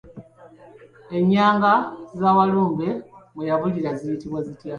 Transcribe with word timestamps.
Ennyanga 1.17 1.73
za 2.19 2.29
Walumbe 2.37 2.89
mwe 3.33 3.43
yabulira 3.49 3.89
ziyitibwa? 3.99 4.39